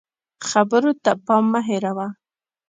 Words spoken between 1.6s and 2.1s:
هېروه